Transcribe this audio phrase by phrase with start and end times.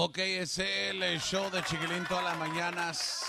[0.00, 3.20] Ok, es el show de Chiquilín todas las mañanas.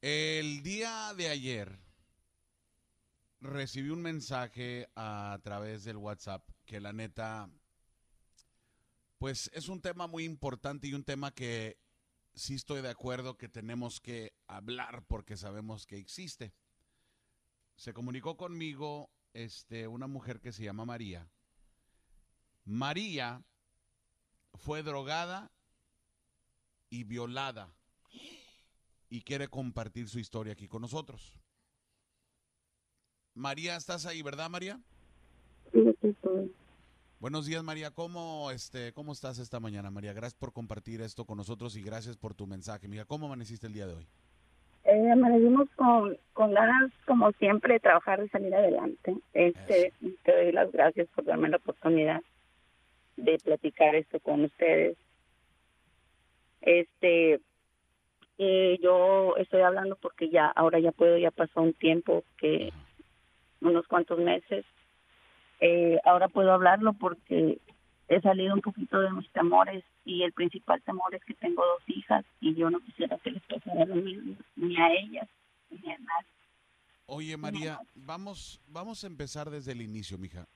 [0.00, 1.80] El día de ayer
[3.40, 7.50] recibí un mensaje a través del WhatsApp que la neta,
[9.18, 11.80] pues es un tema muy importante y un tema que
[12.34, 16.54] sí estoy de acuerdo que tenemos que hablar porque sabemos que existe.
[17.74, 21.28] Se comunicó conmigo este, una mujer que se llama María.
[22.66, 23.42] María
[24.54, 25.50] fue drogada
[26.90, 27.68] y violada
[29.08, 31.38] y quiere compartir su historia aquí con nosotros.
[33.34, 34.80] María, ¿estás ahí, verdad, María?
[35.72, 36.52] Sí, estoy.
[37.20, 37.92] Buenos días, María.
[37.92, 40.12] ¿Cómo, este, ¿Cómo estás esta mañana, María?
[40.12, 42.88] Gracias por compartir esto con nosotros y gracias por tu mensaje.
[42.88, 44.08] Mira, ¿cómo amaneciste el día de hoy?
[44.84, 49.16] Eh, amanecimos con, con ganas, como siempre, de trabajar y salir adelante.
[49.34, 49.92] Este,
[50.24, 52.22] te doy las gracias por darme la oportunidad
[53.16, 54.96] de platicar esto con ustedes.
[56.60, 57.40] Este,
[58.38, 62.72] yo estoy hablando porque ya, ahora ya puedo, ya pasó un tiempo que,
[63.60, 64.64] unos cuantos meses,
[65.60, 67.58] eh, ahora puedo hablarlo porque
[68.08, 71.82] he salido un poquito de mis temores y el principal temor es que tengo dos
[71.88, 75.28] hijas y yo no quisiera que les pasara lo mismo ni a ellas
[75.70, 76.30] ni a nadie.
[77.06, 80.46] Oye, María, vamos, vamos a empezar desde el inicio, mija.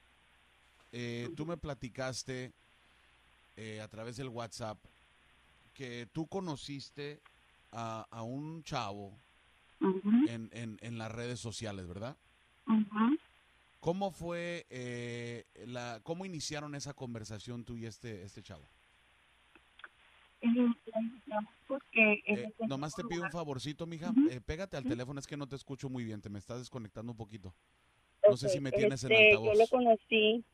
[0.93, 2.53] Eh, tú me platicaste
[3.57, 4.79] eh, a través del WhatsApp
[5.75, 7.21] que tú conociste
[7.73, 9.13] a, a un chavo
[9.81, 12.17] en, en, en las redes sociales, ¿verdad?
[13.81, 18.65] ¿Cómo fue eh, la, cómo iniciaron esa conversación tú y este, este chavo?
[21.67, 24.13] Porque en Eh, nomás te pido un favorcito, mija.
[24.31, 27.13] Eh, pégate al teléfono, es que no te escucho muy bien, te me estás desconectando
[27.13, 27.55] un poquito.
[28.29, 29.53] No sé si me tienes en este, altavoz.
[29.53, 30.45] Yo lo conocí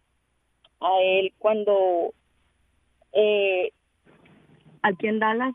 [0.81, 2.13] a él cuando
[3.13, 3.73] eh,
[4.83, 5.55] aquí en Dallas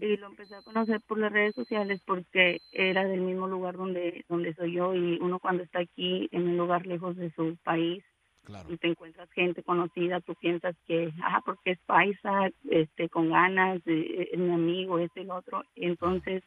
[0.00, 4.24] y lo empecé a conocer por las redes sociales porque era del mismo lugar donde
[4.28, 8.02] donde soy yo y uno cuando está aquí en un lugar lejos de su país
[8.42, 8.72] Claro.
[8.72, 13.80] y te encuentras gente conocida, tú piensas que, ah, porque es paisa, este, con ganas,
[13.86, 15.62] eh, es mi amigo, este y el otro.
[15.76, 16.42] Entonces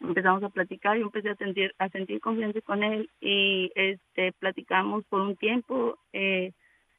[0.00, 5.04] empezamos a platicar y empecé a sentir, a sentir confianza con él y este, platicamos
[5.06, 6.52] por un tiempo eh,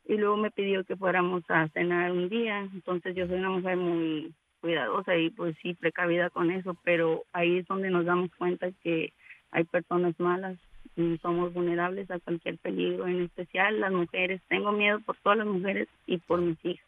[0.08, 2.62] y luego me pidió que fuéramos a cenar un día.
[2.74, 7.58] Entonces yo soy una mujer muy cuidadosa y pues sí, precavida con eso, pero ahí
[7.60, 9.14] es donde nos damos cuenta que
[9.52, 10.58] hay personas malas
[10.96, 14.42] y somos vulnerables a cualquier peligro, en especial las mujeres.
[14.48, 16.86] Tengo miedo por todas las mujeres y por mis hijas.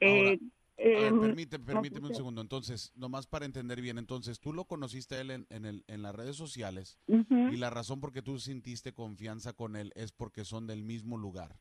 [0.00, 0.38] Ahora, Eh,
[0.76, 2.40] ver, em, permite- permíteme un segundo.
[2.40, 6.02] Entonces, nomás para entender bien, entonces, tú lo conociste a él en, en, el, en
[6.02, 6.98] las redes sociales
[7.52, 11.18] y la razón por que tú sintiste confianza con él es porque son del mismo
[11.18, 11.56] lugar.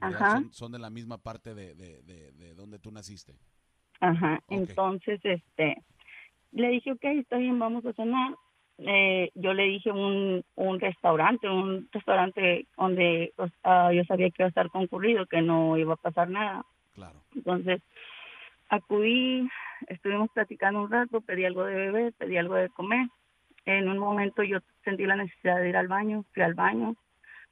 [0.00, 0.32] Ajá.
[0.32, 3.34] Son, son de la misma parte de, de, de, de donde tú naciste.
[4.00, 5.82] Ajá, entonces, este,
[6.52, 8.34] le dije, ok, está bien, vamos a cenar.
[8.78, 14.48] Eh, yo le dije un, un restaurante, un restaurante donde yo sabía que iba a
[14.48, 16.66] estar concurrido, que no iba a pasar nada.
[16.92, 17.22] Claro.
[17.34, 17.80] Entonces,
[18.68, 19.48] acudí,
[19.88, 23.08] estuvimos platicando un rato, pedí algo de beber, pedí algo de comer.
[23.64, 26.96] En un momento yo sentí la necesidad de ir al baño, fui al baño.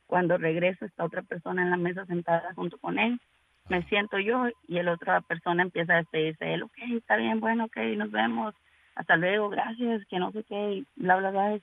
[0.07, 3.21] Cuando regreso está otra persona en la mesa sentada junto con él.
[3.69, 6.63] Me siento yo y la otra persona empieza a despedirse de él.
[6.65, 8.55] Ok, está bien, bueno, ok, nos vemos.
[8.95, 11.59] Hasta luego, gracias, que no sé qué, y bla, bla, bla.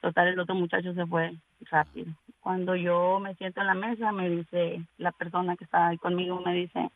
[0.00, 1.32] Total, el otro muchacho se fue
[1.70, 2.12] rápido.
[2.40, 6.40] Cuando yo me siento en la mesa, me dice la persona que está ahí conmigo,
[6.44, 6.90] me dice,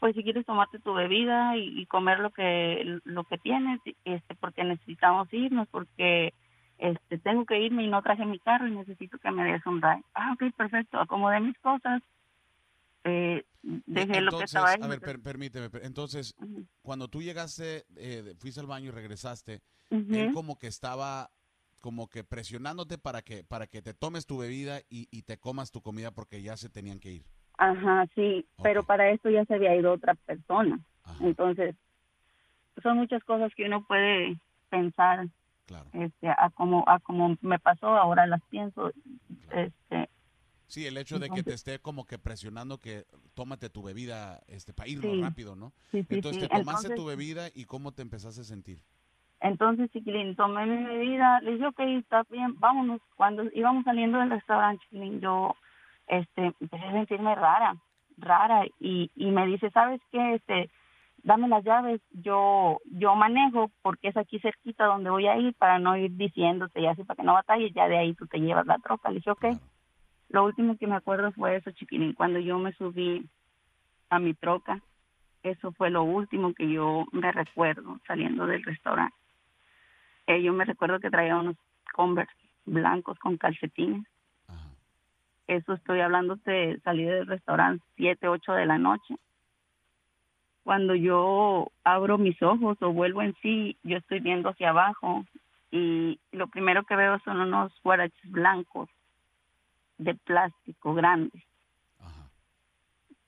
[0.00, 4.34] pues si quieres tomarte tu bebida y, y comer lo que lo que tienes, este,
[4.36, 6.32] porque necesitamos irnos, porque
[6.78, 9.82] este tengo que irme y no traje mi carro y necesito que me des un
[9.82, 10.02] ride.
[10.14, 12.02] Ah, ok, perfecto, acomodé mis cosas,
[13.04, 14.80] eh, dejé lo que estaba ahí.
[14.82, 15.70] a ver, per- permíteme.
[15.70, 16.34] per- Entonces,
[16.82, 21.30] cuando tú llegaste, eh, fuiste al baño y regresaste, él como que estaba
[21.80, 25.70] como que presionándote para que para que te tomes tu bebida y, y te comas
[25.70, 27.24] tu comida porque ya se tenían que ir.
[27.56, 30.80] Ajá, sí, pero para esto ya se había ido otra persona.
[31.04, 31.76] Ajá, Entonces,
[32.82, 34.36] son muchas cosas que uno puede
[34.70, 35.28] pensar
[35.68, 35.88] claro.
[35.92, 38.90] este a como a como me pasó ahora las pienso
[39.52, 40.08] este
[40.66, 43.04] Sí, el hecho de que te esté como que presionando que
[43.34, 45.20] tómate tu bebida este para Sí.
[45.22, 45.72] rápido, ¿no?
[45.92, 48.78] sí sí Entonces te tomaste entonces, tu bebida y cómo te empezaste a sentir.
[49.40, 54.30] entonces chiquilín tomé mi bebida le dije ok está bien vámonos cuando íbamos saliendo del
[54.30, 55.54] restaurante chiquilín yo
[56.08, 57.74] este empecé a sentirme rara
[58.18, 60.70] rara y y me dice sabes qué este
[61.22, 65.78] dame las llaves yo yo manejo porque es aquí cerquita donde voy a ir para
[65.78, 68.66] no ir diciéndote y así para que no batalles ya de ahí tú te llevas
[68.66, 69.58] la troca le dije ok Claro.
[70.28, 73.26] Lo último que me acuerdo fue eso, chiquilín, cuando yo me subí
[74.10, 74.80] a mi troca.
[75.42, 79.16] Eso fue lo último que yo me recuerdo saliendo del restaurante.
[80.26, 81.56] Eh, yo me recuerdo que traía unos
[81.94, 82.32] Converse
[82.66, 84.04] blancos con calcetines.
[85.46, 89.16] Eso estoy hablando de salir del restaurante 7, 8 de la noche.
[90.68, 95.24] Cuando yo abro mis ojos o vuelvo en sí, yo estoy viendo hacia abajo
[95.70, 98.90] y lo primero que veo son unos guaraches blancos
[99.96, 101.42] de plástico grandes.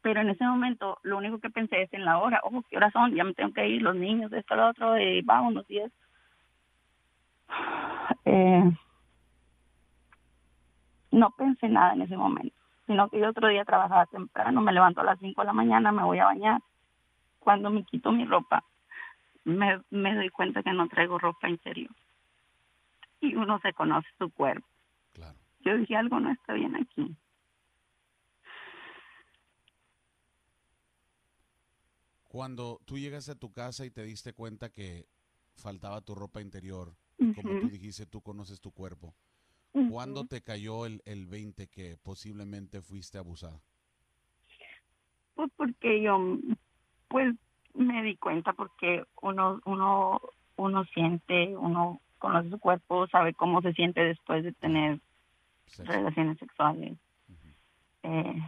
[0.03, 2.93] Pero en ese momento lo único que pensé es en la hora, ojo, ¿qué horas
[2.93, 3.15] son?
[3.15, 5.97] Ya me tengo que ir, los niños, esto, lo otro, y vámonos y eso.
[8.27, 8.71] Eh,
[11.11, 12.55] no pensé nada en ese momento,
[12.87, 15.91] sino que yo otro día trabajaba temprano, me levanto a las 5 de la mañana,
[15.91, 16.61] me voy a bañar.
[17.41, 18.65] Cuando me quito mi ropa,
[19.45, 21.91] me, me doy cuenta que no traigo ropa interior.
[23.21, 24.67] Y uno se conoce su cuerpo.
[25.63, 27.15] Yo dije, algo no está bien aquí.
[32.25, 35.07] Cuando tú llegas a tu casa y te diste cuenta que
[35.57, 36.95] faltaba tu ropa interior,
[37.35, 39.15] como tú dijiste, tú conoces tu cuerpo.
[39.91, 43.61] ¿Cuándo te cayó el, el 20 que posiblemente fuiste abusada?
[45.35, 46.39] Pues porque yo,
[47.11, 47.35] pues
[47.75, 50.21] me di cuenta porque uno, uno,
[50.57, 55.01] uno siente, uno conoce su cuerpo, sabe cómo se siente después de tener
[55.79, 56.97] relaciones sexuales.
[58.05, 58.41] eh,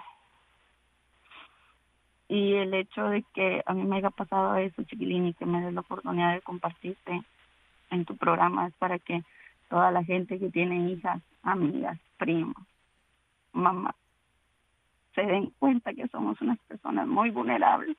[2.29, 5.61] y el hecho de que a mí me haya pasado eso, chiquilín, y que me
[5.61, 7.20] des la oportunidad de compartirte
[7.91, 9.23] en tu programa es para que
[9.69, 12.56] toda la gente que tiene hijas, amigas, primos,
[13.53, 13.97] mamás,
[15.15, 17.97] se den cuenta que somos unas personas muy vulnerables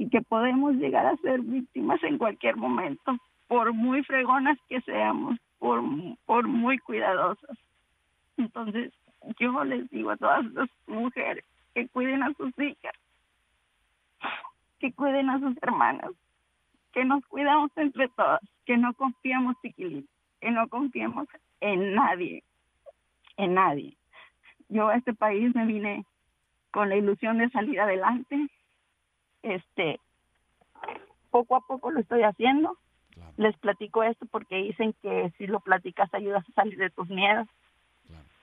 [0.00, 3.18] y que podemos llegar a ser víctimas en cualquier momento,
[3.48, 5.82] por muy fregonas que seamos, por,
[6.24, 7.58] por muy cuidadosas.
[8.38, 8.94] Entonces,
[9.38, 11.44] yo les digo a todas las mujeres
[11.74, 12.94] que cuiden a sus hijas,
[14.78, 16.12] que cuiden a sus hermanas,
[16.94, 20.08] que nos cuidamos entre todas, que no confiamos, chiquilitos,
[20.40, 21.28] que no confiemos
[21.60, 22.42] en nadie,
[23.36, 23.98] en nadie.
[24.70, 26.06] Yo a este país me vine
[26.70, 28.48] con la ilusión de salir adelante.
[29.42, 30.00] Este,
[31.30, 32.76] poco a poco lo estoy haciendo.
[33.36, 37.48] Les platico esto porque dicen que si lo platicas ayudas a salir de tus miedos.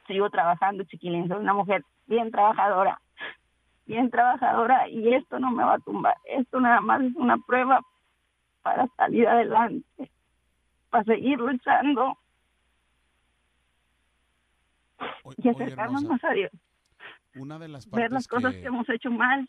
[0.07, 3.01] Sigo trabajando, chiquilín, soy una mujer bien trabajadora,
[3.85, 6.15] bien trabajadora y esto no me va a tumbar.
[6.23, 7.81] Esto nada más es una prueba
[8.61, 10.09] para salir adelante,
[10.89, 12.17] para seguir luchando
[15.37, 16.51] y acercarnos más a Dios.
[17.35, 18.65] Una de las Ver las cosas que...
[18.65, 19.47] hemos hecho mal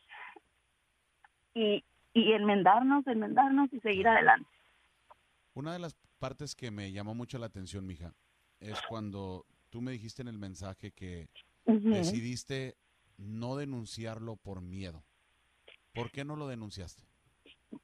[1.54, 1.84] y,
[2.14, 4.48] y enmendarnos, enmendarnos y seguir adelante.
[5.54, 8.12] Una de las partes que me llamó mucho la atención, mija,
[8.60, 11.28] es cuando tú me dijiste en el mensaje que
[11.64, 12.76] decidiste
[13.16, 15.02] no denunciarlo por miedo.
[15.94, 17.02] ¿Por qué no lo denunciaste?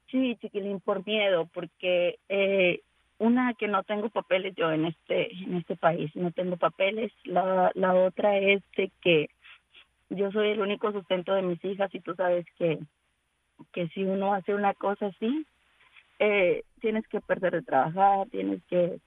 [0.09, 2.81] Sí, chiquilín, por miedo, porque eh,
[3.17, 7.11] una que no tengo papeles yo en este en este país, no tengo papeles.
[7.23, 9.29] La, la otra es de que
[10.09, 12.79] yo soy el único sustento de mis hijas y tú sabes que
[13.73, 15.45] que si uno hace una cosa así,
[16.19, 18.99] eh, tienes que perder de trabajar, tienes que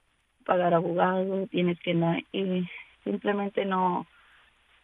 [0.45, 2.67] pagar abogado, tienes que no, y
[3.05, 4.07] simplemente no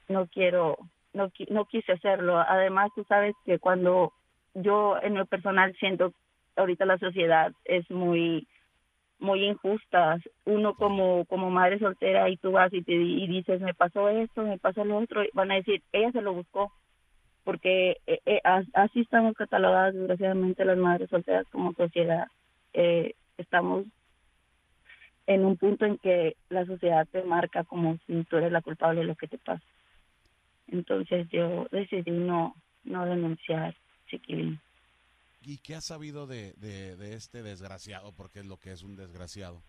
[0.08, 0.76] no quiero
[1.12, 2.38] no no quise hacerlo.
[2.38, 4.12] Además, tú sabes que cuando
[4.54, 6.12] yo en lo personal siento
[6.56, 8.46] ahorita la sociedad es muy
[9.18, 10.18] muy injusta.
[10.44, 14.42] Uno como como madre soltera y tú vas y te y dices, "Me pasó esto,
[14.42, 16.72] me pasó lo otro", van a decir, "Ella se lo buscó."
[17.44, 18.40] Porque eh, eh,
[18.72, 22.26] así estamos catalogadas desgraciadamente las madres solteras como sociedad.
[22.72, 23.84] Eh, estamos
[25.26, 29.00] en un punto en que la sociedad te marca como si tú eres la culpable
[29.00, 29.64] de lo que te pasa.
[30.68, 33.74] Entonces yo decidí no no denunciar
[34.08, 34.60] chiquilín.
[35.42, 38.12] ¿Y qué has sabido de, de, este desgraciado?
[38.12, 39.62] Porque es lo que es un desgraciado.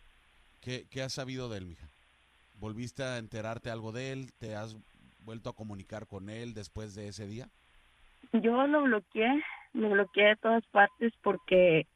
[0.61, 1.89] ¿Qué, ¿Qué has sabido de él, mija?
[2.53, 4.31] ¿Volviste a enterarte algo de él?
[4.37, 4.77] ¿Te has
[5.19, 7.49] vuelto a comunicar con él después de ese día?
[8.33, 11.87] Yo lo bloqueé, lo bloqueé de todas partes porque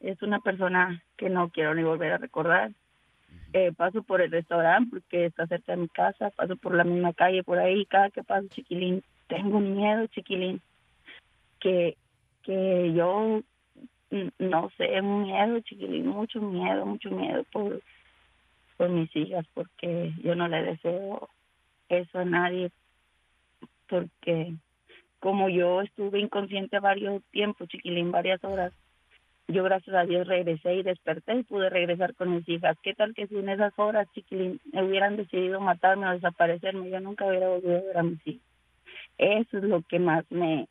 [0.00, 2.70] es una persona que no quiero ni volver a recordar.
[2.70, 3.50] Uh -huh.
[3.52, 7.12] eh, paso por el restaurante porque está cerca de mi casa, paso por la misma
[7.12, 10.60] calle por ahí, cada que paso, chiquilín, tengo miedo, chiquilín,
[11.60, 11.96] que,
[12.42, 13.40] que yo,
[14.38, 17.80] no sé, miedo, chiquilín, mucho miedo, mucho miedo por,
[18.76, 21.28] por mis hijas, porque yo no le deseo
[21.88, 22.70] eso a nadie,
[23.88, 24.54] porque
[25.22, 28.72] como yo estuve inconsciente varios tiempos, chiquilín, varias horas,
[29.46, 32.76] yo gracias a Dios regresé y desperté y pude regresar con mis hijas.
[32.82, 37.24] ¿Qué tal que si en esas horas, chiquilín, hubieran decidido matarme o desaparecerme, yo nunca
[37.24, 38.42] hubiera volvido a ver a mis hijas.
[39.16, 40.68] Eso es lo que más me,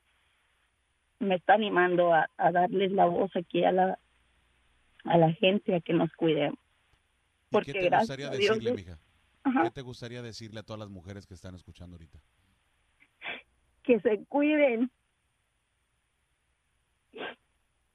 [1.19, 3.99] me está animando a, darles la voz aquí a la,
[5.05, 6.59] a la gente a que nos cuidemos.
[7.49, 8.99] Porque ¿Qué te gustaría decirle, mija?
[9.63, 12.19] ¿Qué te gustaría decirle a todas las mujeres que están escuchando ahorita?
[13.91, 14.89] Que se cuiden,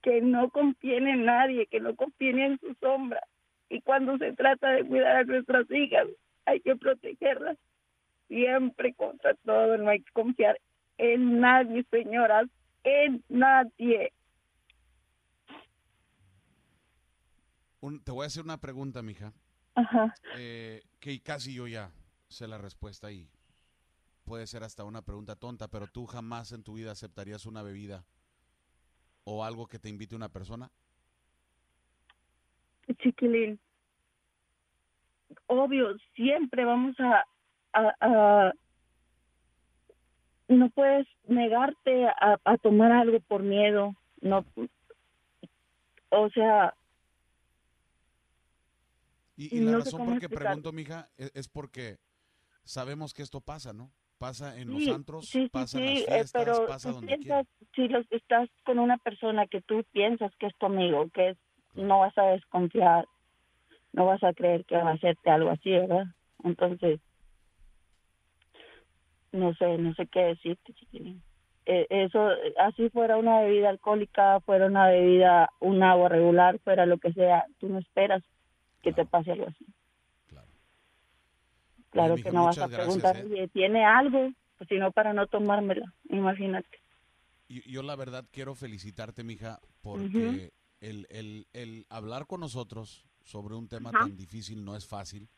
[0.03, 3.23] que no confíen en nadie, que no confíen en su sombra.
[3.71, 6.07] Y cuando se trata de cuidar a nuestras hijas,
[6.45, 7.57] hay que protegerlas
[8.29, 9.79] siempre contra todo.
[9.79, 10.61] No hay que confiar
[10.99, 12.47] en nadie, señoras,
[12.85, 14.12] en nadie.
[18.05, 19.33] te voy a hacer una pregunta, mija.
[19.76, 20.15] Ajá.
[20.37, 21.91] Eh, que casi yo ya
[22.29, 23.31] sé la respuesta y
[24.26, 28.04] puede ser hasta una pregunta tonta, pero tú jamás en tu vida aceptarías una bebida
[29.25, 30.71] o algo que te invite una persona?
[33.02, 33.59] Chiquilín,
[35.47, 37.25] obvio, siempre vamos a,
[37.73, 38.52] a,
[40.49, 44.45] no puedes negarte a, a, tomar algo por miedo, no,
[46.11, 46.75] o sea.
[49.37, 51.99] Y, la razón por que pregunto, mija, es, es porque
[52.64, 53.92] sabemos que esto pasa, ¿no?
[54.19, 58.49] Pasa en los antros, pasa en las eh, fiestas, pero pasa donde Si los, estás
[58.65, 61.39] con una persona que tú piensas que es tu amigo, que es,
[61.75, 63.07] no vas a desconfiar,
[63.93, 66.07] no vas a creer que va a hacerte algo así, ¿verdad?
[66.45, 67.01] Entonces,
[69.33, 71.23] no sé, no sé qué decirte, chiquilín.
[71.67, 76.99] Eh, eso, así fuera una bebida alcohólica, fuera una bebida, un agua regular, fuera lo
[76.99, 78.23] que sea, tú no esperas
[78.83, 79.67] que te pase algo así.
[81.97, 83.49] Claro que no vas a preguntar si ¿eh?
[83.49, 86.69] tiene algo, pues, sino para no tomármela, imagínate.
[87.49, 93.69] Yo, la verdad quiero felicitarte, mija, porque el, el, el, hablar con nosotros sobre un
[93.69, 95.29] tema tan difícil no es fácil.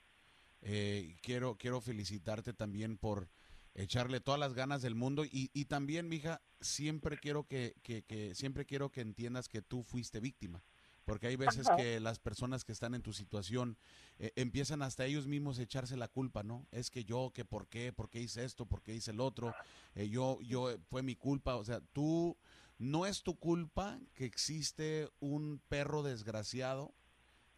[0.63, 3.29] Eh, quiero, quiero felicitarte también por
[3.75, 8.35] echarle todas las ganas del mundo y, y también, mija, siempre quiero que, que, que,
[8.35, 10.63] siempre quiero que entiendas que tú fuiste víctima.
[11.09, 13.79] Porque hay veces que las personas que están en tu situación
[14.19, 16.67] eh, empiezan hasta ellos mismos a echarse la culpa, ¿no?
[16.71, 19.55] Es que yo, que por qué, por qué hice esto, por qué hice el otro,
[19.95, 21.57] eh, yo, yo, eh, fue mi culpa.
[21.57, 22.37] O sea, tú,
[22.77, 26.93] no es tu culpa que existe un perro desgraciado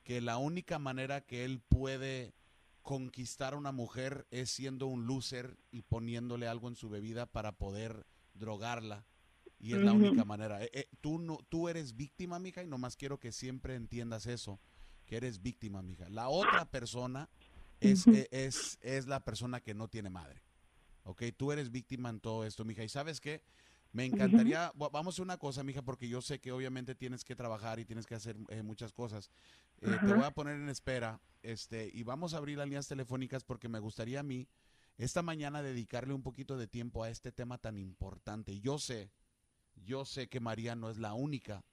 [0.05, 2.33] que la única manera que él puede
[2.83, 7.51] conquistar a una mujer es siendo un loser y poniéndole algo en su bebida para
[7.51, 9.05] poder drogarla
[9.61, 10.63] y es la única manera.
[10.65, 14.59] Eh, eh, tú, no, tú eres víctima, mija, y nomás quiero que siempre entiendas eso,
[15.07, 16.09] que eres víctima, mija.
[16.09, 17.29] La otra persona
[17.79, 20.43] es, eh, es, es la persona que no tiene madre.
[21.05, 21.25] ¿Ok?
[21.37, 22.83] Tú eres víctima en todo esto, mija.
[22.83, 23.43] ¿Y sabes qué?
[23.93, 27.35] Me encantaría, vamos a hacer una cosa, mija, porque yo sé que obviamente tienes que
[27.35, 29.31] trabajar y tienes que hacer muchas cosas.
[29.81, 33.69] Te voy a poner en espera este, y vamos a abrir las líneas telefónicas porque
[33.69, 34.47] me gustaría a mí
[34.97, 38.61] esta mañana dedicarle un poquito de tiempo a este tema tan importante.
[38.61, 39.11] Yo sé
[39.85, 41.65] yo sé que María no es la única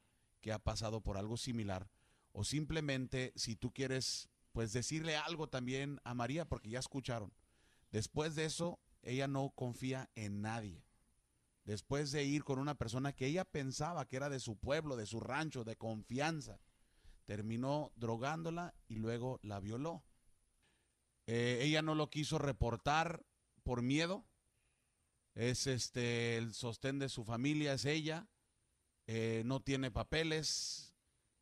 [0.42, 1.90] que ha pasado por algo similar.
[2.32, 7.34] O simplemente, si tú quieres, pues decirle algo también a María, porque ya escucharon.
[7.92, 10.84] Después de eso, ella no confía en nadie.
[11.64, 15.06] Después de ir con una persona que ella pensaba que era de su pueblo, de
[15.06, 16.60] su rancho, de confianza,
[17.26, 20.04] terminó drogándola y luego la violó.
[21.26, 23.26] Eh, ella no lo quiso reportar
[23.64, 24.26] por miedo,
[25.38, 28.28] es este el sostén de su familia, es ella,
[29.06, 30.96] eh, no tiene papeles.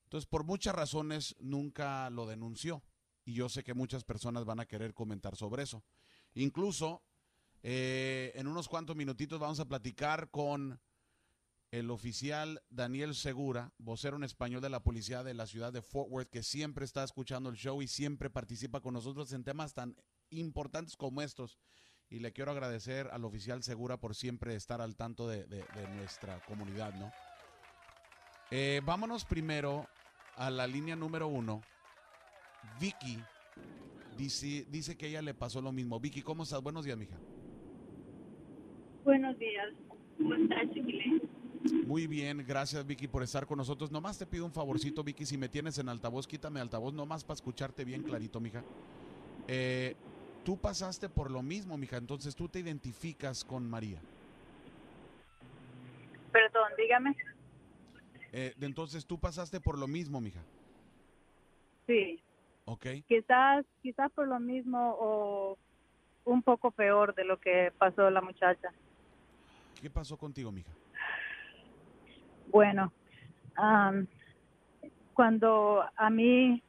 [0.03, 2.83] Entonces, por muchas razones, nunca lo denunció.
[3.23, 5.83] Y yo sé que muchas personas van a querer comentar sobre eso.
[6.33, 7.03] Incluso,
[7.63, 10.79] eh, en unos cuantos minutitos vamos a platicar con
[11.71, 16.09] el oficial Daniel Segura, vocero en español de la policía de la ciudad de Fort
[16.11, 19.95] Worth, que siempre está escuchando el show y siempre participa con nosotros en temas tan
[20.29, 21.57] importantes como estos
[22.09, 25.45] y le quiero agradecer al oficial Segura por siempre estar al tanto de,
[25.95, 27.11] nuestra comunidad, ¿no?
[28.51, 29.87] Eh, vámonos primero
[30.35, 31.61] a la línea número uno.
[32.79, 33.17] Vicky
[34.17, 35.99] dice, dice que ella le pasó lo mismo.
[35.99, 36.61] Vicky, ¿cómo estás?
[36.61, 37.17] Buenos días, mija.
[39.03, 39.73] Buenos días.
[40.17, 40.67] ¿Cómo estás,
[41.85, 43.91] Muy bien, gracias Vicky por estar con nosotros.
[43.91, 47.35] Nomás te pido un favorcito, Vicky, si me tienes en altavoz, quítame altavoz, nomás para
[47.35, 48.63] escucharte bien clarito, mija.
[49.47, 49.95] Eh,
[50.45, 53.99] Tú pasaste por lo mismo, mija, entonces tú te identificas con María.
[56.31, 57.15] Perdón, dígame.
[58.31, 60.41] Eh, entonces tú pasaste por lo mismo, mija.
[61.87, 62.21] Sí.
[62.65, 62.85] Ok.
[63.07, 65.57] Quizás, quizás por lo mismo o
[66.25, 68.69] un poco peor de lo que pasó la muchacha.
[69.81, 70.71] ¿Qué pasó contigo, mija?
[72.51, 72.93] Bueno,
[75.15, 76.61] cuando a mí,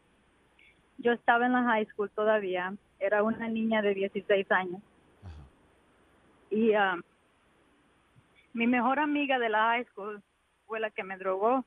[0.97, 4.83] yo estaba en la high school todavía, era una niña de 16 años.
[6.51, 7.03] Y um,
[8.53, 10.23] mi mejor amiga de la high school
[10.67, 11.65] fue la que me drogó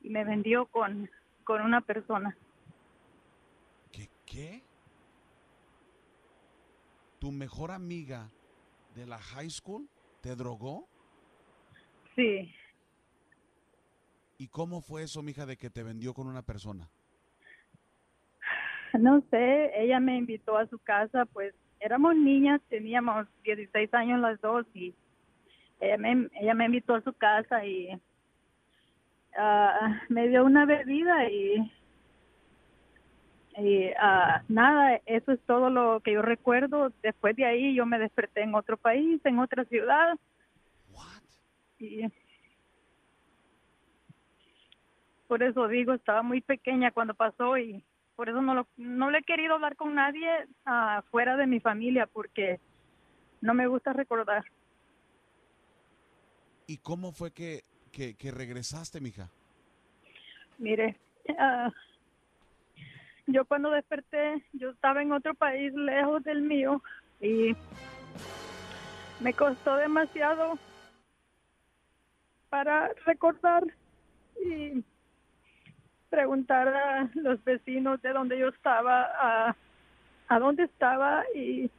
[0.00, 1.10] y me vendió con,
[1.44, 2.36] con una persona.
[3.92, 4.08] ¿Qué?
[4.26, 4.62] ¿Qué?
[7.18, 8.30] ¿Tu mejor amiga
[8.94, 9.88] de la high school
[10.20, 10.88] te drogó?
[12.14, 12.52] Sí,
[14.38, 16.88] ¿Y cómo fue eso, mija, de que te vendió con una persona?
[18.98, 24.40] no sé, ella me invitó a su casa, pues éramos niñas, teníamos 16 años las
[24.40, 24.94] dos y
[25.80, 27.90] ella me, ella me invitó a su casa y
[29.36, 31.72] ah, me dio una bebida y,
[33.58, 36.92] y ah, nada, eso es todo lo que yo recuerdo.
[37.02, 40.18] Después de ahí yo me desperté en otro país, en otra ciudad
[41.78, 42.06] y
[45.26, 47.84] por eso digo, estaba muy pequeña cuando pasó y
[48.18, 50.28] por eso no lo, no le he querido hablar con nadie
[50.66, 52.58] ah, fuera de mi familia porque
[53.40, 54.44] no me gusta recordar.
[56.66, 59.30] ¿Y cómo fue que, que, que regresaste, mija?
[60.58, 60.96] Mire,
[61.38, 61.70] ah,
[63.28, 66.82] yo cuando desperté, yo estaba en otro país lejos del mío
[67.20, 67.54] y
[69.20, 70.58] me costó demasiado
[72.48, 73.62] para recordar
[74.44, 74.82] y
[76.08, 79.56] preguntar a los vecinos de donde yo estaba, a,
[80.28, 81.70] a dónde estaba y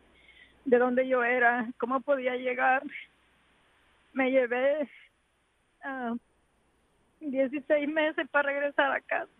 [0.65, 2.83] de dónde yo era, cómo podía llegar.
[4.13, 4.89] Me llevé
[5.83, 6.15] ah,
[7.19, 9.31] 16 meses para regresar a casa.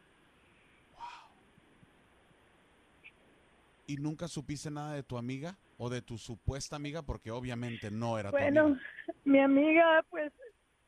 [3.87, 7.01] ¿Y nunca supiste nada de tu amiga o de tu supuesta amiga?
[7.01, 8.81] Porque obviamente no era tu Bueno, amiga.
[9.25, 10.31] mi amiga, pues,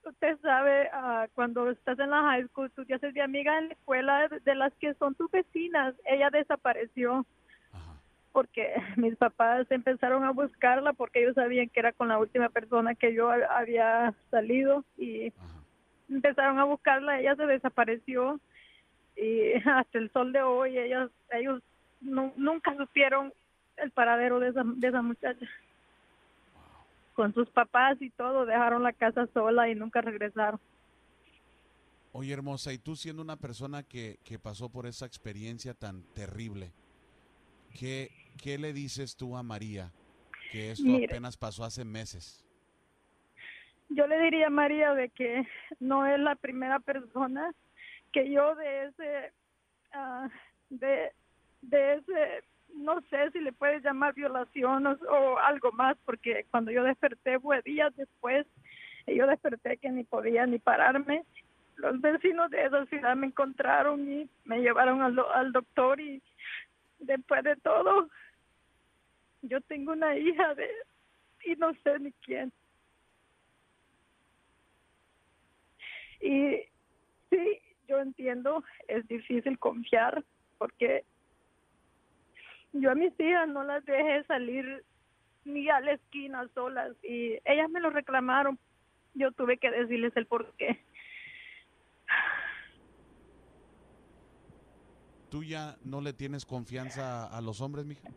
[0.05, 3.67] usted sabe, ah, cuando estás en la high school, tú te haces de amiga en
[3.69, 5.95] la escuela de, de las que son tus vecinas.
[6.05, 7.25] Ella desapareció
[7.71, 7.93] Ajá.
[8.31, 12.95] porque mis papás empezaron a buscarla porque ellos sabían que era con la última persona
[12.95, 15.63] que yo ha- había salido y Ajá.
[16.09, 18.39] empezaron a buscarla, ella se desapareció
[19.15, 21.61] y hasta el sol de hoy ellos ellos
[22.01, 23.33] nu- nunca supieron
[23.77, 25.45] el paradero de esa de esa muchacha.
[27.21, 30.59] Con sus papás y todo dejaron la casa sola y nunca regresaron.
[32.13, 36.71] Oye, hermosa, y tú siendo una persona que, que pasó por esa experiencia tan terrible,
[37.79, 38.09] ¿qué,
[38.41, 39.91] ¿qué le dices tú a María?
[40.51, 42.43] Que esto apenas pasó hace meses.
[43.89, 45.47] Yo le diría a María de que
[45.79, 47.53] no es la primera persona
[48.11, 49.33] que yo de ese
[49.93, 50.27] ah,
[50.71, 51.11] de
[51.61, 52.43] de ese
[52.75, 57.61] no sé si le puedes llamar violación o, algo más porque cuando yo desperté fue
[57.61, 58.45] días después
[59.07, 61.25] yo desperté que ni podía ni pararme.
[61.75, 66.21] Los vecinos de esa ciudad me encontraron y me llevaron al, al doctor y
[66.99, 68.07] después de todo
[69.41, 70.69] yo tengo una hija de
[71.43, 72.51] y no sé ni quién.
[76.19, 76.61] Y
[77.29, 80.23] sí, yo entiendo, es difícil confiar
[80.59, 81.03] porque
[82.73, 84.83] yo a mis hijas no las dejé salir
[85.45, 88.57] ni a la esquina solas y ellas me lo reclamaron.
[89.13, 90.79] Yo tuve que decirles el por qué.
[95.29, 98.09] ¿Tú ya no le tienes confianza a los hombres, mija?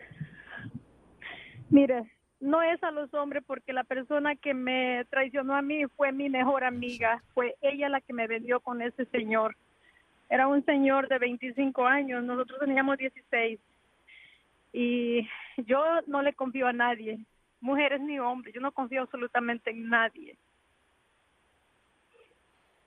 [1.70, 6.12] Mire, no es a los hombres porque la persona que me traicionó a mí fue
[6.12, 9.56] mi mejor amiga, fue ella la que me vendió con ese señor.
[10.28, 13.60] Era un señor de 25 años, nosotros teníamos 16.
[14.76, 17.24] Y yo no le confío a nadie,
[17.60, 20.36] mujeres ni hombres, yo no confío absolutamente en nadie.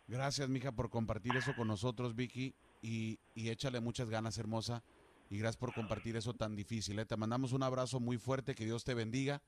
[0.05, 2.53] Gracias, mija, por compartir eso con nosotros, Vicky.
[2.81, 4.83] Y, y échale muchas ganas, hermosa.
[5.29, 6.99] Y gracias por compartir eso tan difícil.
[6.99, 7.05] ¿eh?
[7.05, 9.41] Te mandamos un abrazo muy fuerte, que Dios te bendiga.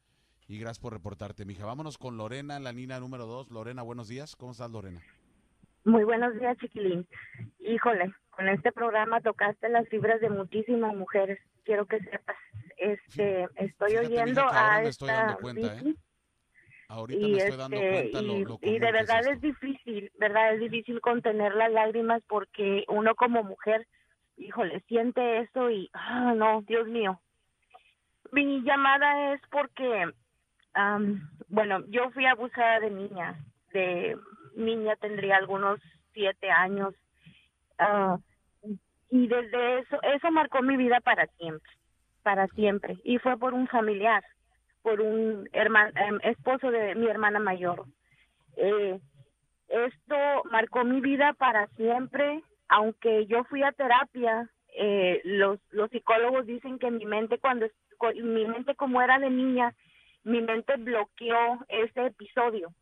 [0.47, 1.65] Y gracias por reportarte, mija.
[1.65, 3.51] Vámonos con Lorena, en la línea número dos.
[3.51, 4.37] Lorena, buenos días.
[4.37, 5.01] ¿Cómo estás, Lorena?
[5.83, 7.05] Muy buenos días, chiquilín.
[7.59, 11.37] Híjole, con este programa tocaste las fibras de muchísimas mujeres.
[11.65, 12.37] Quiero que sepas.
[12.77, 15.95] Este, estoy Fíjate, oyendo a me estoy esta dando cuenta, ¿eh?
[16.87, 19.41] Ahorita y me estoy dando este, cuenta lo, y, lo y de es verdad es,
[19.41, 23.85] difícil, verdad es difícil contener las lágrimas porque uno como mujer,
[24.37, 27.19] híjole, siente eso y ah no, Dios mío.
[28.31, 30.13] Mi llamada es porque
[30.75, 33.37] am, bueno, yo fui abusada de niña,
[33.73, 34.17] de
[34.55, 35.81] niña tendría algunos
[36.13, 36.95] siete años
[37.79, 38.17] ah,
[39.09, 41.71] y desde eso eso marcó mi vida para siempre,
[42.23, 44.23] para siempre y fue por un familiar
[44.81, 45.91] por un hermano,
[46.23, 47.85] esposo de mi hermana mayor.
[48.57, 48.99] Eh,
[49.67, 50.15] esto
[50.51, 56.79] marcó mi vida para siempre, aunque yo fui a terapia, eh, los, los psicólogos dicen
[56.79, 57.67] que mi mente cuando
[58.15, 59.73] mi mente como era de niña,
[60.23, 62.73] mi mente bloqueó ese episodio,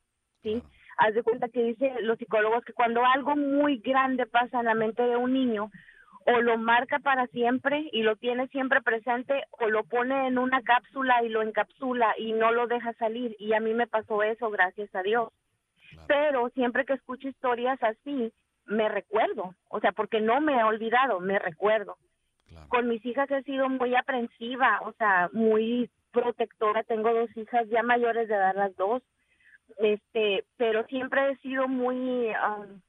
[0.43, 0.61] ¿sí?
[0.97, 4.75] Haz de cuenta que dice los psicólogos que cuando algo muy grande pasa en la
[4.75, 5.71] mente de un niño,
[6.29, 10.61] o lo marca para siempre y lo tiene siempre presente o lo pone en una
[10.61, 13.37] cápsula y lo encapsula y no lo deja salir.
[13.39, 15.29] Y a mí me pasó eso gracias a Dios.
[16.05, 18.33] Pero siempre que escucho historias así,
[18.65, 21.95] me recuerdo, o sea, porque no me he olvidado, me recuerdo.
[22.67, 27.83] Con mis hijas he sido muy aprensiva, o sea, muy protectora, tengo dos hijas ya
[27.83, 29.01] mayores de edad las dos,
[29.77, 32.81] este, pero siempre he sido muy um,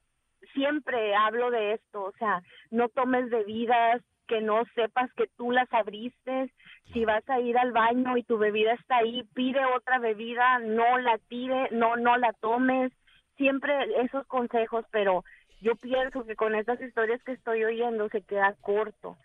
[0.54, 5.72] siempre hablo de esto, o sea, no tomes bebidas que no sepas que tú las
[5.72, 6.52] abriste,
[6.92, 10.98] si vas a ir al baño y tu bebida está ahí, pide otra bebida, no
[10.98, 12.92] la tire, no no la tomes,
[13.36, 13.72] siempre
[14.02, 15.24] esos consejos, pero
[15.60, 19.16] yo pienso que con estas historias que estoy oyendo se queda corto.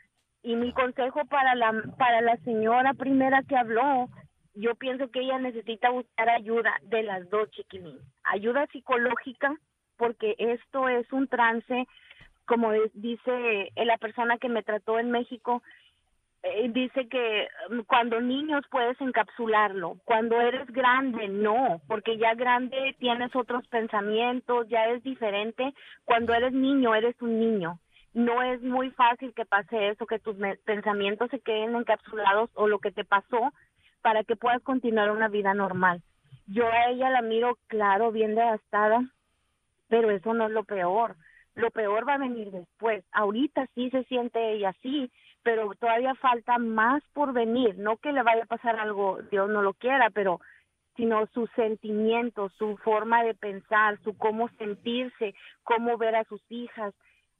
[0.41, 4.07] Y mi consejo para la para la señora primera que habló,
[4.55, 9.55] yo pienso que ella necesita buscar ayuda de las dos chiquilín, ayuda psicológica
[9.97, 11.87] porque esto es un trance,
[12.45, 15.61] como dice la persona que me trató en México,
[16.43, 22.95] eh, dice que mm, cuando niños puedes encapsularlo, cuando eres grande no, porque ya grande
[22.99, 27.79] tienes otros pensamientos, ya es diferente, cuando eres niño eres un niño.
[28.13, 32.79] No es muy fácil que pase eso, que tus pensamientos se queden encapsulados o lo
[32.79, 33.53] que te pasó
[34.01, 36.03] para que puedas continuar una vida normal.
[36.45, 39.01] Yo a ella la miro, claro, bien devastada,
[39.93, 41.15] pero eso no es lo peor.
[41.53, 43.05] Lo peor va a venir después.
[43.11, 45.11] Ahorita sí se siente ella así,
[45.43, 47.77] pero todavía falta más por venir.
[47.77, 50.41] No que le vaya a pasar algo, Dios no lo quiera, pero
[50.97, 56.95] sino sus sentimientos, su forma de pensar, su cómo sentirse, cómo ver a sus hijas.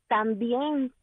[0.07, 0.93] También,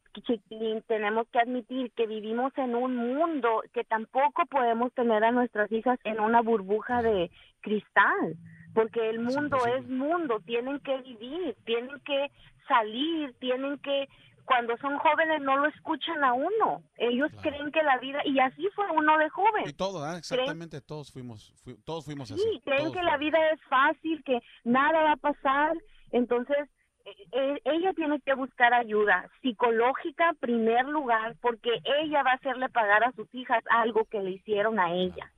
[0.86, 5.98] tenemos que admitir que vivimos en un mundo que tampoco podemos tener a nuestras hijas
[6.04, 7.28] en una burbuja de
[7.60, 8.36] cristal
[8.74, 12.30] porque el mundo es mundo, tienen que vivir, tienen que
[12.68, 14.09] salir, tienen que
[14.50, 16.83] cuando son jóvenes no lo escuchan a uno.
[16.96, 19.68] Ellos creen que la vida y así fue uno de joven.
[19.68, 20.18] Y todo, ¿ah?
[20.18, 21.54] exactamente, todos fuimos
[21.85, 22.42] todos fuimos así.
[22.42, 25.76] Sí, creen que la vida es fácil, que nada va a pasar.
[26.11, 26.68] Entonces,
[27.04, 31.70] e, e, ella tiene que buscar ayuda psicológica primer lugar porque
[32.02, 35.30] ella va a hacerle pagar a sus hijas algo que le hicieron a ella.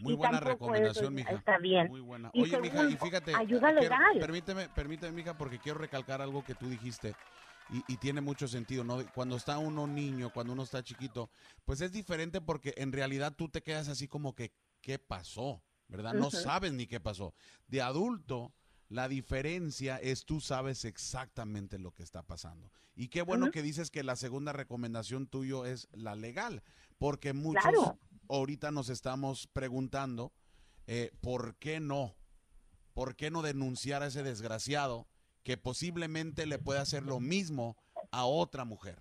[0.00, 1.32] Muy buena recomendación, mija.
[1.32, 1.88] Está bien.
[1.88, 2.30] Muy buena.
[2.34, 3.34] Oye, mija, y fíjate.
[3.34, 4.18] Ayuda legal.
[4.18, 7.14] permíteme, permíteme, mija, porque quiero recalcar algo que tú dijiste.
[7.86, 8.98] Y, tiene mucho sentido, ¿no?
[9.14, 11.30] Cuando está uno niño, cuando uno está chiquito,
[11.64, 15.62] pues es diferente porque en realidad tú te quedas así como que, ¿qué pasó?
[15.86, 16.14] ¿Verdad?
[16.14, 17.32] No sabes ni qué pasó.
[17.68, 18.52] De adulto,
[18.88, 22.72] la diferencia es tú sabes exactamente lo que está pasando.
[22.96, 26.64] Y qué bueno que dices que la segunda recomendación tuyo es la legal,
[26.98, 27.94] porque muchos,
[28.36, 30.32] ahorita nos estamos preguntando
[30.86, 32.14] eh, por qué no,
[32.94, 35.06] por qué no denunciar a ese desgraciado
[35.44, 37.76] que posiblemente le puede hacer lo mismo
[38.12, 38.98] a otra mujer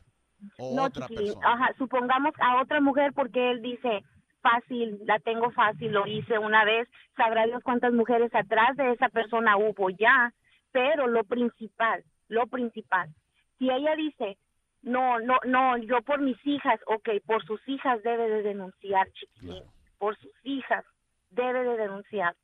[0.58, 1.52] o otra persona.
[1.52, 4.04] Ajá, supongamos a otra mujer porque él dice
[4.42, 6.88] fácil, la tengo fácil, lo hice una vez,
[7.18, 10.34] sabrá Dios cuántas mujeres atrás de esa persona hubo ya,
[10.72, 13.14] pero lo principal, lo principal,
[13.58, 14.38] si ella dice,
[14.82, 19.64] no, no, no, yo por mis hijas, ok, por sus hijas debe de denunciar, chiquilín.
[19.98, 20.86] Por sus hijas
[21.30, 22.36] debe de denunciar.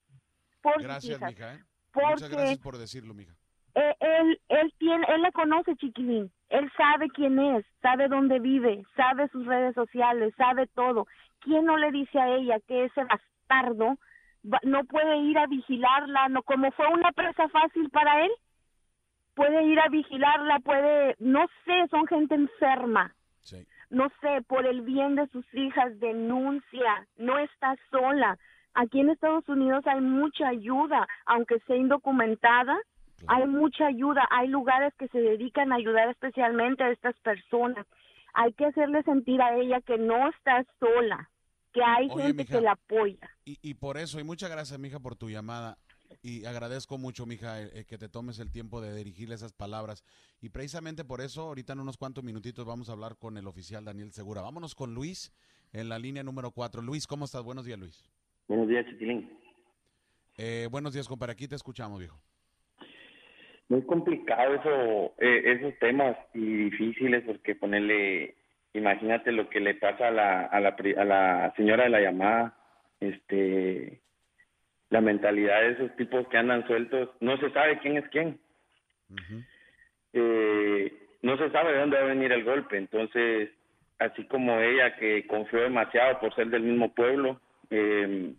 [0.62, 1.64] Por gracias, sus Mija, ¿eh?
[1.94, 3.34] Muchas gracias por decirlo, mija.
[3.76, 6.32] Eh, él, él, tiene, él la conoce, chiquilín.
[6.50, 11.08] Él sabe quién es, sabe dónde vive, sabe sus redes sociales, sabe todo.
[11.40, 13.98] ¿Quién no le dice a ella que ese bastardo
[14.64, 18.32] no puede ir a vigilarla, no como fue una presa fácil para él?
[19.36, 23.14] Puede ir a vigilarla, puede, no sé, son gente enferma.
[23.92, 28.40] No sé, por el bien de sus hijas, denuncia, no está sola.
[28.74, 32.76] Aquí en Estados Unidos hay mucha ayuda, aunque sea indocumentada,
[33.28, 37.86] hay mucha ayuda, hay lugares que se dedican a ayudar especialmente a estas personas.
[38.34, 41.30] Hay que hacerle sentir a ella que no está sola,
[41.72, 43.30] que hay gente que la apoya.
[43.46, 45.78] Y, y por eso, y muchas gracias, mija, por tu llamada
[46.22, 50.04] y agradezco mucho, mija, eh, eh, que te tomes el tiempo de dirigirle esas palabras.
[50.42, 53.86] Y precisamente por eso, ahorita en unos cuantos minutitos vamos a hablar con el oficial
[53.86, 54.42] Daniel Segura.
[54.42, 55.32] Vámonos con Luis
[55.74, 56.82] en la línea número 4.
[56.82, 57.44] Luis, ¿cómo estás?
[57.44, 58.10] Buenos días, Luis.
[58.48, 59.30] Buenos días, Chiquilín.
[60.38, 61.34] Eh, buenos días, compadre.
[61.34, 62.20] Aquí te escuchamos, viejo.
[63.70, 68.36] Muy complicado eso, esos temas y difíciles porque ponerle,
[68.74, 72.58] imagínate lo que le pasa a la, a la, a la señora de la llamada,
[73.00, 74.02] este,
[74.90, 78.40] la mentalidad de esos tipos que andan sueltos, no se sabe quién es quién.
[80.14, 83.50] eh, no se sabe de dónde va a venir el golpe, entonces,
[84.00, 88.34] así como ella que confió demasiado por ser del mismo pueblo, eh,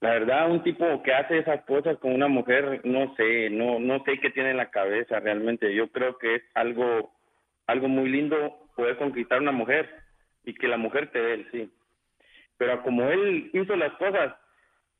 [0.00, 4.04] La verdad, un tipo que hace esas cosas con una mujer, no sé, no, no
[4.04, 5.74] sé qué tiene en la cabeza realmente.
[5.74, 7.12] Yo creo que es algo,
[7.66, 9.88] algo muy lindo poder conquistar una mujer
[10.44, 11.70] y que la mujer te dé el sí.
[12.58, 14.34] Pero como él hizo las cosas,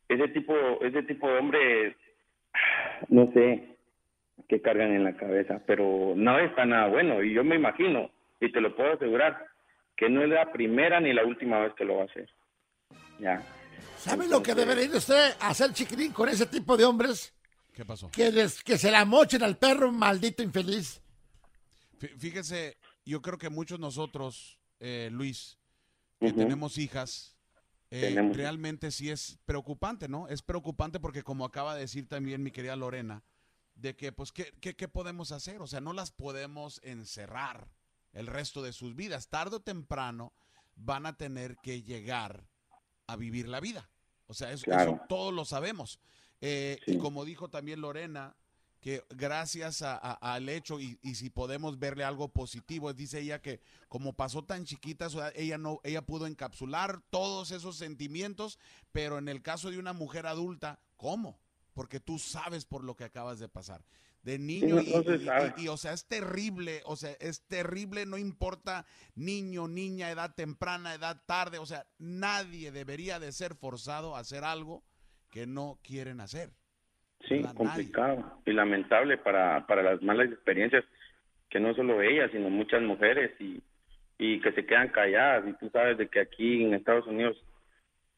[0.09, 1.97] ese tipo, ese tipo de hombre,
[3.09, 3.77] no sé
[4.49, 7.23] qué cargan en la cabeza, pero no está nada bueno.
[7.23, 9.47] Y yo me imagino, y te lo puedo asegurar,
[9.97, 12.29] que no es la primera ni la última vez que lo va a hacer.
[13.19, 13.43] Ya.
[13.97, 17.35] ¿Sabe lo que debería usted hacer, chiquitín, con ese tipo de hombres?
[17.73, 18.11] ¿Qué pasó?
[18.11, 18.31] Que,
[18.65, 21.03] que se la mochen al perro, maldito infeliz.
[22.19, 25.59] Fíjese, yo creo que muchos nosotros, eh, Luis,
[26.21, 27.36] que tenemos hijas,
[27.91, 30.29] eh, realmente sí es preocupante, ¿no?
[30.29, 33.23] Es preocupante porque como acaba de decir también mi querida Lorena,
[33.75, 35.61] de que pues ¿qué, qué, podemos hacer?
[35.61, 37.69] O sea, no las podemos encerrar
[38.13, 39.29] el resto de sus vidas.
[39.29, 40.33] Tarde o temprano
[40.75, 42.49] van a tener que llegar
[43.07, 43.89] a vivir la vida.
[44.27, 44.67] O sea, eso,
[45.09, 46.01] todos lo sabemos.
[46.41, 48.37] Eh, y como dijo también Lorena,
[48.87, 54.45] que gracias al hecho y, si podemos verle algo positivo, dice ella que como pasó
[54.45, 58.61] tan chiquita, ella no, ella pudo encapsular todos esos sentimientos,
[58.93, 61.41] pero en el caso de una mujer adulta, ¿cómo?
[61.75, 63.85] Porque tú sabes por lo que acabas de pasar.
[64.23, 70.13] De niño y, o sea, es terrible, o sea, es terrible, no importa niño, niña,
[70.13, 74.85] edad temprana, edad tarde, o sea, nadie debería de ser forzado a hacer algo
[75.29, 76.55] que no quieren hacer.
[77.29, 80.85] Sí, complicado y lamentable para, para las malas experiencias
[81.51, 83.61] que no solo ella, sino muchas mujeres y,
[84.19, 85.45] y que se quedan calladas.
[85.49, 87.37] Y tú sabes de que aquí en Estados Unidos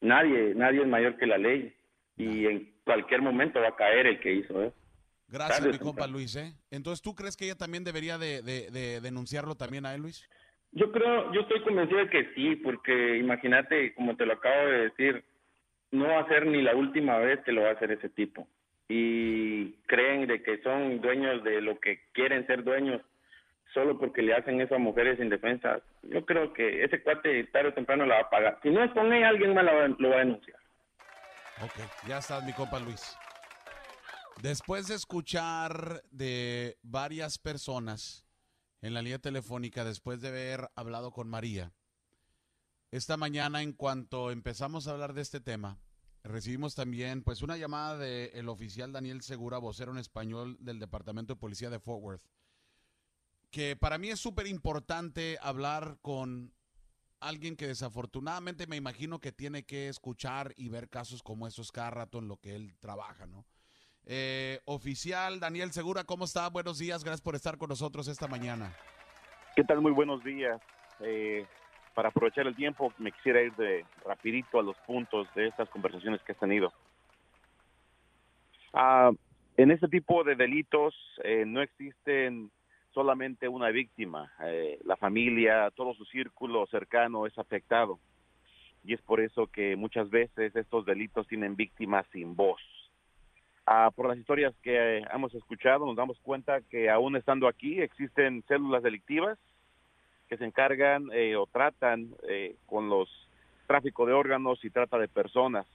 [0.01, 1.73] nadie, nadie es mayor que la ley
[2.17, 4.75] y en cualquier momento va a caer el que hizo eso.
[5.27, 6.35] Gracias, mi compa Luis.
[6.35, 6.53] ¿eh?
[6.71, 10.27] Entonces, ¿tú crees que ella también debería de, de, denunciarlo también a él, Luis?
[10.71, 14.89] Yo creo, yo estoy convencido de que sí, porque imagínate, como te lo acabo de
[14.89, 15.23] decir,
[15.91, 18.47] no va a ser ni la última vez que lo va a hacer ese tipo
[18.89, 23.01] y creen de que son dueños de lo que quieren ser dueños
[23.73, 25.83] solo porque le hacen eso a mujeres indefensas.
[26.01, 28.59] Yo creo que ese cuate tarde o temprano la va a pagar.
[28.63, 30.57] Si no es con ella, alguien más lo va a denunciar.
[31.61, 33.15] Ok, ya está mi compa Luis.
[34.41, 38.25] Después de escuchar de varias personas
[38.81, 41.73] en la línea telefónica, después de haber hablado con María,
[42.89, 45.77] esta mañana en cuanto empezamos a hablar de este tema,
[46.23, 51.39] Recibimos también pues una llamada del oficial Daniel Segura, vocero en español del Departamento de
[51.39, 52.23] Policía de Fort Worth,
[53.51, 56.53] que para mí es súper importante hablar con
[57.19, 61.91] alguien que desafortunadamente me imagino que tiene que escuchar y ver casos como esos cada
[61.91, 63.45] rato en lo que él trabaja, ¿no?
[64.05, 66.49] Eh, oficial Daniel Segura, ¿cómo está?
[66.49, 68.75] Buenos días, gracias por estar con nosotros esta mañana.
[69.55, 69.81] ¿Qué tal?
[69.81, 70.61] Muy buenos días.
[71.01, 71.45] Eh,
[71.99, 76.21] para aprovechar el tiempo, me quisiera ir de rapidito a los puntos de estas conversaciones
[76.21, 76.71] que has tenido.
[78.71, 79.11] Ah,
[79.57, 82.51] en este tipo de delitos eh, no existen
[82.93, 87.99] solamente una víctima, eh, la familia, todo su círculo cercano es afectado.
[88.85, 92.61] Y es por eso que muchas veces estos delitos tienen víctimas sin voz.
[93.65, 98.41] Ah, por las historias que hemos escuchado, nos damos cuenta que aún estando aquí existen
[98.47, 99.37] células delictivas
[100.29, 103.09] que se encargan eh, o tratan eh, con los
[103.65, 105.65] tráfico de órganos y trata de personas.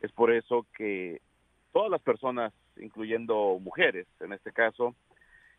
[0.00, 1.20] Es por eso que
[1.72, 4.94] todas las personas, incluyendo mujeres en este caso,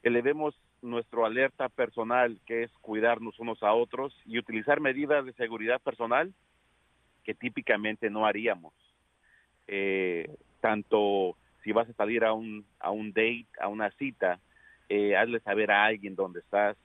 [0.03, 5.81] elevemos nuestro alerta personal, que es cuidarnos unos a otros y utilizar medidas de seguridad
[5.81, 6.33] personal
[7.23, 8.73] que típicamente no haríamos.
[9.67, 14.39] Eh, tanto si vas a salir a un, a un date, a una cita,
[15.17, 16.75] hazle saber a alguien dónde estás,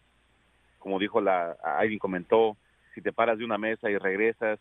[0.84, 2.58] como dijo la, alguien comentó,
[2.94, 4.60] si te paras de una mesa y regresas,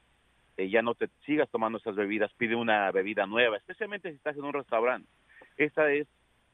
[0.55, 4.37] eh, ya no te sigas tomando esas bebidas, pide una bebida nueva, especialmente si estás
[4.37, 5.05] en un restaurante.
[5.57, 6.07] Esa es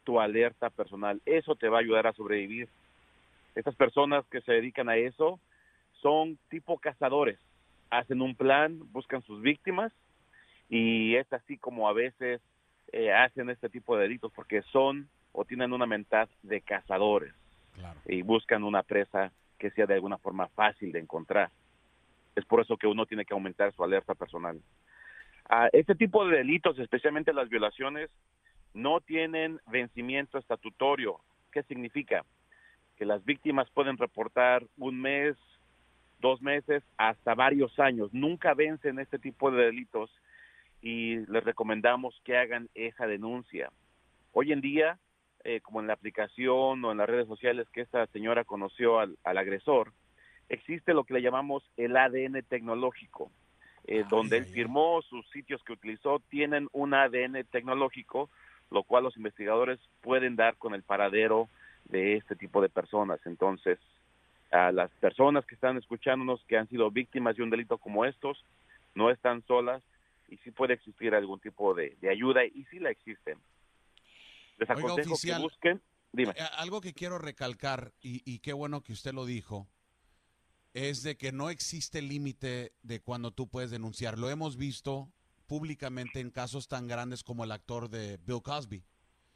[0.06, 2.68] tu alerta personal, eso te va a ayudar a sobrevivir.
[3.54, 5.40] Estas personas que se dedican a eso
[6.02, 7.38] son tipo cazadores,
[7.92, 9.94] hacen un plan, buscan sus víctimas
[10.68, 12.42] y es así como a veces
[12.92, 17.36] eh, hacen este tipo de delitos porque son o tienen una mentalidad de cazadores
[18.08, 21.52] y buscan una presa que sea de alguna forma fácil de encontrar.
[22.36, 24.60] Es por eso que uno tiene que aumentar su alerta personal.
[25.74, 28.10] este tipo de delitos, especialmente las violaciones,
[28.74, 31.20] no tienen vencimiento estatutorio.
[31.52, 32.24] ¿Qué significa?
[32.98, 35.36] Que las víctimas pueden reportar un mes,
[36.20, 38.14] dos meses, hasta varios años.
[38.14, 40.12] Nunca vencen este tipo de delitos
[40.82, 43.72] y les recomendamos que hagan esa denuncia.
[44.32, 45.00] Hoy en día,
[45.44, 49.18] eh, como en la aplicación o en las redes sociales que esta señora conoció al,
[49.24, 49.94] agresor,
[50.50, 53.32] existe lo que le llamamos el ADN tecnológico.
[53.86, 58.30] eh, donde él firmó, sus sitios que utilizó, tienen un ADN tecnológico,
[58.70, 61.50] lo cual los investigadores pueden dar con el paradero
[61.86, 63.20] de este tipo de personas.
[63.26, 63.80] Entonces,
[64.52, 68.44] a las personas que están escuchándonos que han sido víctimas de un delito como estos,
[68.96, 69.84] no están solas
[70.28, 73.38] y sí puede existir algún tipo de, ayuda y sí la existen.
[74.60, 75.82] Les aconsejo que busquen.
[76.12, 76.34] Dime.
[76.36, 79.68] Eh, algo que quiero recalcar, y, y qué bueno que usted lo dijo,
[80.74, 84.18] es de que no existe límite de cuando tú puedes denunciar.
[84.20, 85.12] Lo hemos visto
[85.48, 88.84] públicamente en casos tan grandes como el actor de Bill Cosby.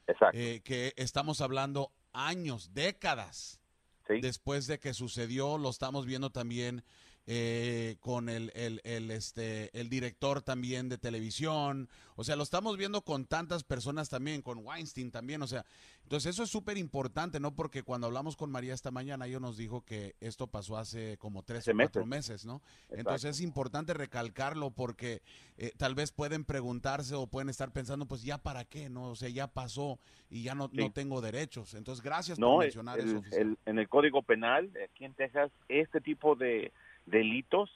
[0.06, 0.38] Exacto.
[0.38, 3.60] Eh, que estamos hablando años, décadas
[4.08, 6.84] después de que sucedió, lo estamos viendo también
[7.26, 11.88] eh, con el, el, el, este, el director también de televisión.
[12.16, 15.42] O sea, lo estamos viendo con tantas personas también, con Weinstein también.
[15.42, 15.66] O sea,
[16.04, 17.56] entonces eso es súper importante, ¿no?
[17.56, 21.44] Porque cuando hablamos con María esta mañana, ella nos dijo que esto pasó hace como
[21.44, 22.62] tres o cuatro meses, ¿no?
[22.90, 25.22] Entonces es importante recalcarlo porque
[25.58, 29.12] eh, tal vez pueden preguntarse o pueden estar pensando, pues ya para qué, ¿no?
[29.12, 29.98] O sea, ya pasó
[30.30, 31.74] y ya no, no tengo derechos.
[31.74, 33.22] Entonces, gracias por mencionar eso.
[33.32, 36.74] en el Código Penal, aquí en Texas, este tipo de
[37.06, 37.70] delitos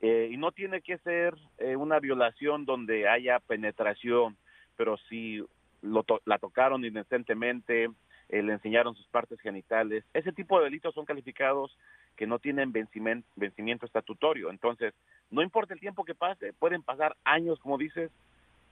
[0.00, 4.36] eh, y no tiene que ser eh, una violación donde haya penetración,
[4.76, 5.42] pero si
[5.82, 7.90] lo la tocaron inocentemente,
[8.28, 11.76] eh, le enseñaron sus partes genitales, ese tipo de delitos son calificados
[12.16, 14.50] que no tienen vencimiento, vencimiento estatutorio.
[14.50, 14.94] Entonces,
[15.30, 18.10] no importa el tiempo que pase, pueden pasar años, como dices,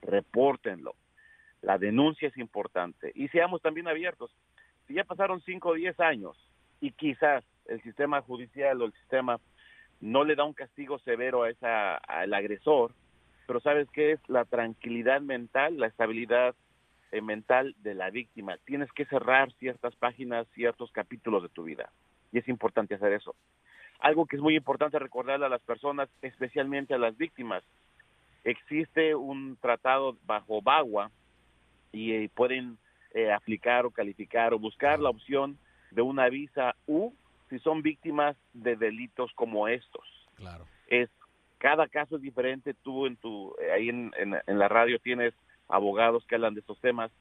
[0.01, 0.95] repórtenlo.
[1.61, 3.11] La denuncia es importante.
[3.15, 4.31] Y seamos también abiertos.
[4.87, 6.37] Si ya pasaron 5 o 10 años
[6.81, 9.39] y quizás el sistema judicial o el sistema
[10.03, 12.91] no le da un castigo severo a esa, al agresor,
[13.47, 16.55] pero sabes qué es la tranquilidad mental, la estabilidad
[17.13, 18.57] eh, mental de la víctima.
[18.65, 21.89] Tienes que cerrar ciertas páginas, ciertos capítulos de tu vida.
[22.33, 23.33] Y es importante hacer eso.
[23.99, 27.63] Algo que es muy importante recordarle a las personas, especialmente a las víctimas.
[28.43, 31.11] Existe un tratado bajo BAGUA
[31.93, 32.77] y eh, pueden
[33.13, 35.57] eh, aplicar o calificar o buscar la opción
[35.91, 37.13] de una visa U
[37.53, 40.03] si son víctimas de delitos como estos.
[40.35, 40.65] Claro.
[40.87, 41.07] Es
[41.59, 42.73] cada caso es diferente.
[42.73, 45.35] Tú en tu eh, ahí en, en, la radio tienes
[45.67, 47.11] abogados que hablan de estos temas.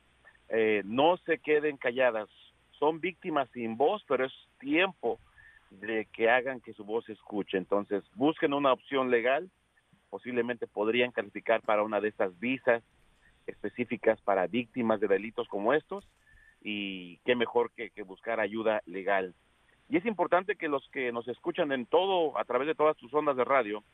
[0.48, 2.30] Eh, no se queden calladas.
[2.78, 5.20] Son víctimas sin voz, pero es tiempo
[5.68, 7.58] de que hagan que su voz se escuche.
[7.58, 9.50] Entonces, busquen una opción legal.
[10.08, 12.82] Posiblemente podrían calificar para una de estas visas
[13.46, 16.08] específicas para víctimas de delitos como estos.
[16.62, 19.34] Y qué mejor que, que buscar ayuda legal.
[19.92, 23.12] Y es importante que los que nos escuchan en todo, a través de todas sus
[23.12, 23.84] ondas de radio,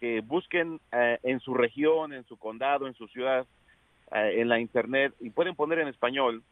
[0.00, 3.46] que busquen eh, en su región, en su condado, en su ciudad,
[4.10, 6.42] eh, en la internet, y pueden poner en español,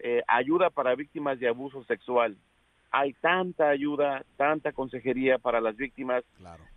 [0.00, 2.36] eh, ayuda para víctimas de abuso sexual.
[2.90, 6.24] Hay tanta ayuda, tanta consejería para las víctimas,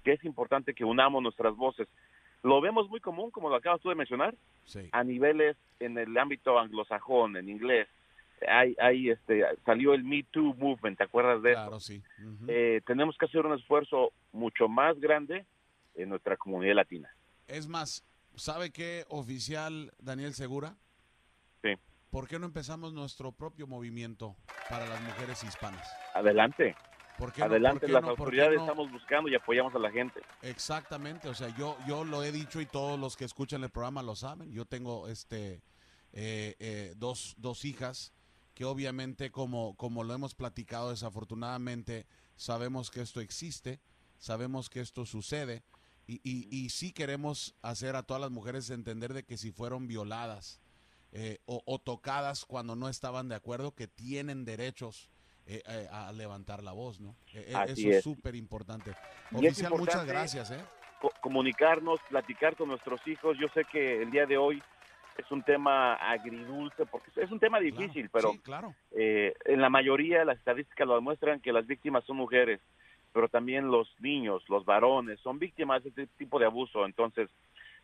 [0.06, 1.90] que es importante que unamos nuestras voces.
[2.42, 4.34] Lo vemos muy común, como lo acabas tú de mencionar,
[4.94, 7.90] a niveles en el ámbito anglosajón, en inglés,
[8.48, 12.02] hay, este, salió el Me Too Movement, ¿te acuerdas de claro, sí.
[12.48, 15.46] Eh, tenemos que hacer un esfuerzo mucho más grande
[15.96, 17.10] en nuestra comunidad latina.
[17.48, 18.04] Es más,
[18.36, 20.76] ¿sabe qué, oficial Daniel Segura?
[21.62, 21.74] Sí.
[22.10, 24.36] ¿Por qué no empezamos nuestro propio movimiento
[24.70, 25.88] para las mujeres hispanas?
[26.14, 26.76] Adelante.
[27.18, 30.22] ¿Por Adelante, las autoridades estamos buscando y apoyamos a la gente.
[30.42, 34.02] Exactamente, o sea, yo, yo lo he dicho y todos los que escuchan el programa
[34.02, 34.52] lo saben.
[34.52, 35.62] Yo tengo este
[36.14, 38.12] eh, eh, dos, dos hijas
[38.62, 43.80] que obviamente como, como lo hemos platicado desafortunadamente, sabemos que esto existe,
[44.20, 45.64] sabemos que esto sucede
[46.06, 49.88] y, y, y sí queremos hacer a todas las mujeres entender de que si fueron
[49.88, 50.62] violadas
[51.12, 55.10] eh, o, tocadas cuando no estaban de acuerdo, que tienen derechos
[55.48, 57.16] eh, eh, a levantar la voz, ¿no?
[57.34, 58.94] eso es súper importante.
[59.32, 60.54] Oficial, muchas gracias.
[61.24, 63.36] comunicarnos, platicar con nuestros hijos.
[63.40, 64.62] Yo sé que el día de hoy
[65.18, 68.74] es un tema agridulce, porque es un tema difícil, pero claro.
[68.92, 72.60] Eh, en la mayoría las estadísticas lo demuestran que las víctimas son mujeres,
[73.14, 76.86] pero también los niños, los varones, son víctimas de este tipo de abuso.
[76.86, 77.30] Entonces,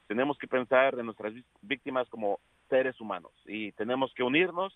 [0.07, 2.39] tenemos que pensar en nuestras víctimas como
[2.69, 4.73] seres humanos y tenemos que unirnos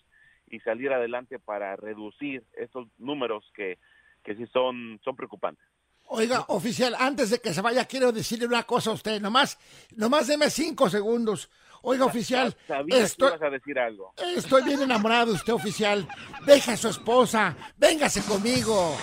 [0.49, 3.79] y salir adelante para reducir estos números que,
[4.23, 5.65] que sí son, son preocupantes.
[6.13, 9.21] Oiga, oficial, antes de que se vaya, quiero decirle una cosa a usted.
[9.21, 9.57] Nomás,
[9.95, 11.49] nomás deme cinco segundos.
[11.83, 12.55] Oiga, oficial,
[12.87, 14.13] estoy, a decir algo.
[14.35, 16.07] estoy bien enamorado de usted, oficial.
[16.45, 18.95] Deja a su esposa, véngase conmigo.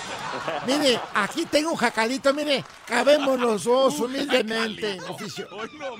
[0.64, 5.48] Mire, aquí tengo un jacalito, mire, cabemos los dos humildemente, oficial.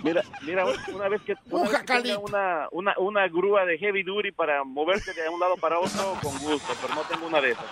[0.05, 0.65] Mira, mira,
[0.95, 5.41] una vez que, una, una, una, una grúa de heavy duty para moverse de un
[5.41, 7.65] lado para otro, con gusto, pero no tengo una de esas.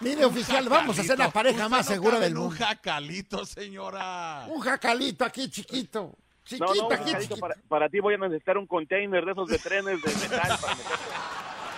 [0.00, 2.50] Mire, oficial, vamos a hacer la pareja Usted más no segura del mundo.
[2.50, 4.46] Un jacalito, señora.
[4.48, 6.16] Un jacalito aquí chiquito.
[6.58, 7.36] No, Chiquito, no, chiquito.
[7.36, 10.76] para, para ti voy a necesitar un container de esos de trenes de metal para.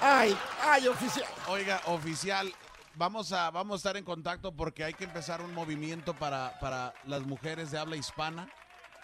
[0.01, 1.27] Ay, ay, oficial.
[1.49, 2.53] Oiga, oficial,
[2.95, 6.95] vamos a, vamos a estar en contacto porque hay que empezar un movimiento para, para
[7.05, 8.49] las mujeres de habla hispana,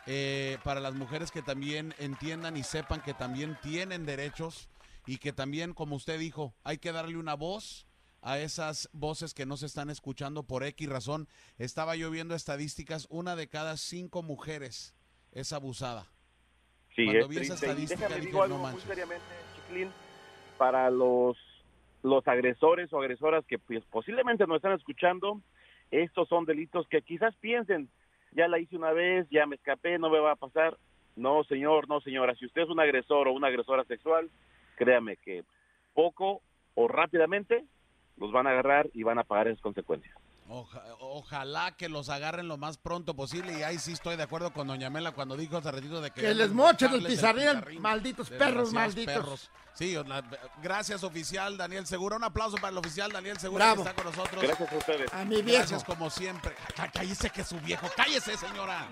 [0.07, 4.69] eh, para las mujeres que también entiendan y sepan que también tienen derechos
[5.05, 7.87] y que también, como usted dijo, hay que darle una voz
[8.23, 11.29] a esas voces que no se están escuchando por X razón.
[11.59, 14.96] Estaba yo viendo estadísticas, una de cada cinco mujeres
[15.37, 16.07] es abusada.
[16.95, 17.67] Sí, Cuando es vi esa triste.
[17.67, 18.89] Y estadística déjame dije, digo algo no muy manches.
[18.89, 19.25] seriamente,
[20.57, 21.37] para los,
[22.03, 25.43] los agresores o agresoras que pues, posiblemente nos están escuchando,
[25.91, 27.91] estos son delitos que quizás piensen,
[28.33, 30.79] ya la hice una vez, ya me escapé, no me va a pasar.
[31.17, 32.35] No, señor, no, señora.
[32.37, 34.31] Si usted es un agresor o una agresora sexual,
[34.77, 35.45] créame que
[35.93, 36.41] poco
[36.75, 37.65] o rápidamente
[38.17, 40.17] los van a agarrar y van a pagar esas consecuencias.
[40.49, 44.53] Oja- ojalá que los agarren lo más pronto posible y ahí sí estoy de acuerdo
[44.53, 46.21] con Doña Mela cuando dijo hace ratito de que...
[46.21, 47.83] Que les mochen el pizarrín, pizarrín.
[47.83, 49.51] malditos perros, malditos.
[49.75, 50.23] Sí, la-
[50.63, 52.17] gracias oficial Daniel Segura.
[52.17, 53.83] Un aplauso para el oficial Daniel Segura Bravo.
[53.83, 54.43] que está con nosotros.
[54.43, 55.13] Gracias a ustedes.
[55.13, 55.59] A mi viejo.
[55.59, 56.55] Gracias como siempre.
[56.77, 57.89] Cá- Cállese que es su viejo.
[57.97, 58.87] Cállese, señora.